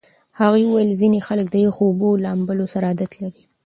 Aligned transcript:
هغې 0.39 0.63
وویل 0.67 0.89
ځینې 1.01 1.19
خلک 1.27 1.47
د 1.51 1.55
یخو 1.65 1.81
اوبو 1.87 2.09
لامبو 2.23 2.65
سره 2.73 2.85
عادت 2.91 3.11
لري. 3.21 3.43